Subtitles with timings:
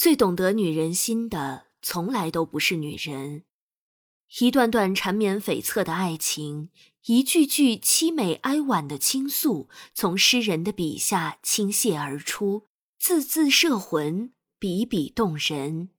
[0.00, 3.44] 最懂得女人心的，从来都不是女人。
[4.38, 6.70] 一段段缠绵悱恻的爱情，
[7.04, 12.66] 一句句凄美哀婉的倾诉，从诗人的笔下倾泻而出，
[12.98, 15.90] 字字摄魂，笔笔动人。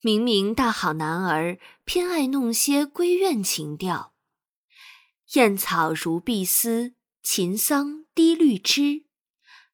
[0.00, 4.14] 明明大好男儿，偏爱弄些闺怨情调。
[5.34, 9.04] 燕草如碧丝，秦桑低绿枝。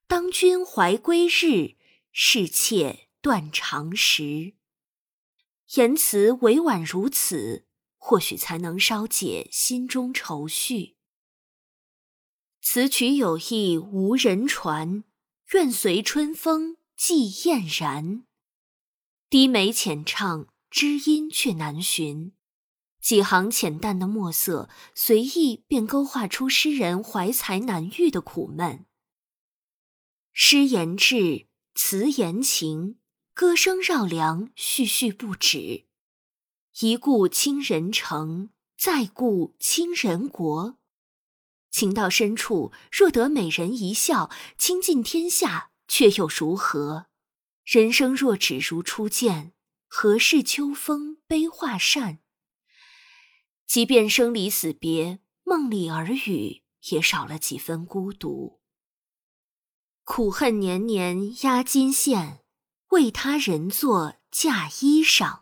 [0.09, 1.76] 当君怀归日，
[2.19, 4.55] 是妾断肠时。
[5.75, 7.67] 言辞委婉如此，
[7.99, 10.97] 或许才能稍解心中愁绪。
[12.63, 15.05] 此曲有意无人传，
[15.53, 18.25] 愿随春风寄燕然。
[19.29, 22.33] 低眉浅唱，知音却难寻。
[22.99, 28.87] 几行浅淡的墨色，随意便勾画出诗人怀才难遇的苦闷。
[30.33, 32.97] 诗言志，词言情，
[33.35, 35.85] 歌声绕梁，絮絮不止。
[36.81, 40.79] 一顾倾人城，再顾倾人国。
[41.71, 47.09] 情到深处，若得美人一笑，倾尽天下，却又如何？
[47.63, 49.53] 人生若只如初见，
[49.87, 52.21] 何事秋风悲画扇？
[53.67, 58.63] 即便生离死别，梦里耳语，也少了几分孤独。
[60.09, 62.39] 苦恨年年压金线，
[62.91, 65.41] 为他人作嫁衣裳。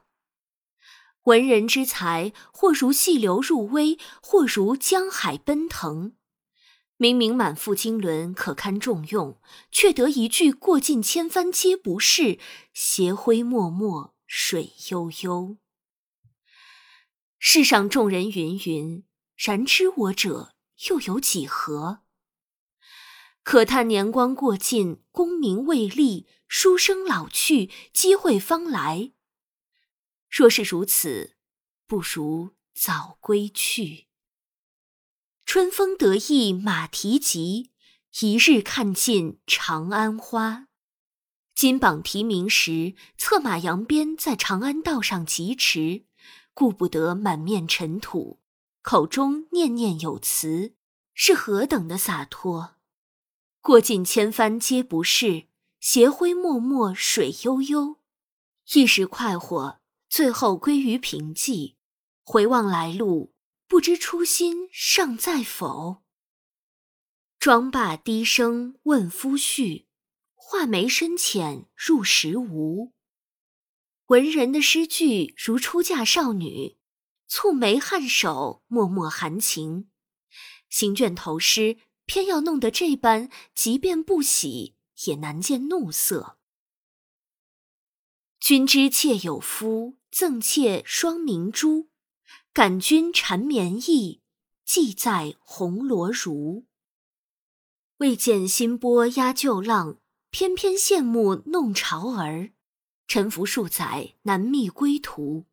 [1.24, 6.16] 文人之才，或如细流入微，或如江海奔腾。
[6.96, 9.38] 明明满腹经纶，可堪重用，
[9.70, 12.38] 却得一句“过尽千帆皆不是，
[12.72, 15.58] 斜晖脉脉水悠悠”。
[17.38, 19.04] 世上众人芸芸，
[19.36, 20.54] 然知我者
[20.88, 22.03] 又有几何？
[23.44, 29.12] 可叹年光过尽，功名未立，书生老去，机会方来。
[30.30, 31.36] 若是如此，
[31.86, 34.06] 不如早归去。
[35.44, 37.70] 春风得意马蹄疾，
[38.20, 40.68] 一日看尽长安花。
[41.54, 46.06] 金榜题名时，策马扬鞭在长安道上疾驰，
[46.54, 48.40] 顾不得满面尘土，
[48.80, 50.74] 口中念念有词，
[51.12, 52.73] 是何等的洒脱！
[53.64, 55.46] 过尽千帆皆不是，
[55.80, 57.98] 斜晖脉脉水悠悠。
[58.74, 59.80] 一时快活，
[60.10, 61.76] 最后归于平寂。
[62.22, 63.32] 回望来路。
[63.66, 66.02] 不知初心尚在否？
[67.38, 69.86] 妆罢低声问夫婿，
[70.34, 72.92] 画眉深浅入时无。
[74.08, 76.76] 文人的诗句如出嫁少女，
[77.26, 79.88] 蹙眉颔首，脉脉含情。
[80.68, 84.74] 行卷投诗，偏要弄得这般，即便不喜，
[85.06, 86.38] 也难见怒色。
[88.38, 91.88] 君知妾有夫，赠妾双明珠。
[92.52, 94.20] 感君缠绵意，
[94.64, 96.64] 寄在红罗襦。
[97.96, 99.98] 未见新波压旧浪，
[100.30, 102.50] 偏偏羡慕弄潮儿。
[103.08, 105.46] 沉浮数载，难觅归途。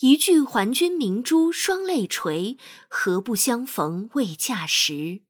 [0.00, 2.58] 一句还君明珠，双泪垂。
[2.88, 5.22] 何不相逢未嫁时？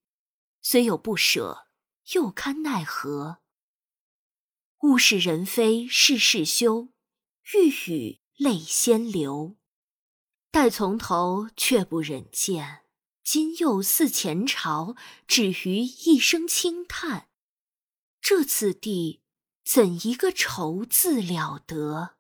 [0.69, 1.69] 虽有不舍，
[2.15, 3.39] 又堪奈何？
[4.83, 6.89] 物是人非事事休，
[7.55, 9.55] 欲语泪先流。
[10.51, 12.83] 待从头，却不忍见。
[13.23, 14.97] 今又似前朝，
[15.29, 17.29] 只余一声轻叹。
[18.21, 19.23] 这次第，
[19.65, 22.17] 怎一个愁字了得？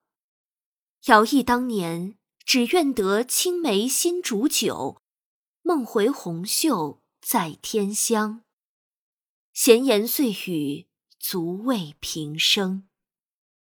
[1.06, 5.02] 遥忆当年，只愿得青梅新煮酒，
[5.62, 8.44] 梦回红袖在天香。
[9.52, 10.86] 闲言碎语，
[11.18, 12.85] 足慰平生。